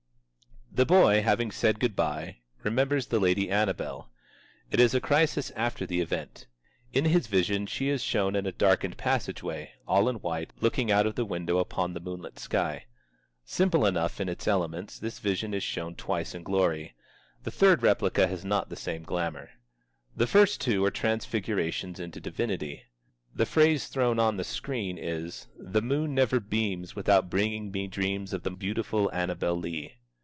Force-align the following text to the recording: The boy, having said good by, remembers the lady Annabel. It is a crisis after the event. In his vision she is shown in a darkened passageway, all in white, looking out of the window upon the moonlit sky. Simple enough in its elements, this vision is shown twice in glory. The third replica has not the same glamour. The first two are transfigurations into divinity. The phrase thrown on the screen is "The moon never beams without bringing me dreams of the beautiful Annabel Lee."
The 0.73 0.85
boy, 0.85 1.21
having 1.21 1.51
said 1.51 1.81
good 1.81 1.97
by, 1.97 2.37
remembers 2.63 3.07
the 3.07 3.19
lady 3.19 3.49
Annabel. 3.51 4.09
It 4.71 4.79
is 4.79 4.95
a 4.95 5.01
crisis 5.01 5.51
after 5.51 5.85
the 5.85 5.99
event. 5.99 6.47
In 6.93 7.03
his 7.03 7.27
vision 7.27 7.65
she 7.65 7.89
is 7.89 8.01
shown 8.01 8.37
in 8.37 8.45
a 8.45 8.53
darkened 8.53 8.95
passageway, 8.95 9.73
all 9.85 10.07
in 10.07 10.15
white, 10.21 10.53
looking 10.61 10.89
out 10.89 11.05
of 11.05 11.15
the 11.15 11.25
window 11.25 11.57
upon 11.57 11.91
the 11.93 11.99
moonlit 11.99 12.39
sky. 12.39 12.85
Simple 13.43 13.85
enough 13.85 14.21
in 14.21 14.29
its 14.29 14.47
elements, 14.47 14.97
this 14.97 15.19
vision 15.19 15.53
is 15.53 15.61
shown 15.61 15.93
twice 15.93 16.33
in 16.33 16.41
glory. 16.41 16.95
The 17.43 17.51
third 17.51 17.83
replica 17.83 18.25
has 18.27 18.45
not 18.45 18.69
the 18.69 18.77
same 18.77 19.03
glamour. 19.03 19.49
The 20.15 20.25
first 20.25 20.61
two 20.61 20.85
are 20.85 20.89
transfigurations 20.89 21.99
into 21.99 22.21
divinity. 22.21 22.83
The 23.35 23.45
phrase 23.45 23.89
thrown 23.89 24.19
on 24.19 24.37
the 24.37 24.45
screen 24.45 24.97
is 24.97 25.47
"The 25.59 25.81
moon 25.81 26.15
never 26.15 26.39
beams 26.39 26.95
without 26.95 27.29
bringing 27.29 27.71
me 27.71 27.87
dreams 27.87 28.31
of 28.31 28.43
the 28.43 28.51
beautiful 28.51 29.09
Annabel 29.11 29.57
Lee." 29.57 29.95